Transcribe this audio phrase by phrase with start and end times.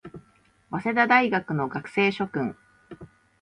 [0.71, 2.55] 早稲田大学の学生諸君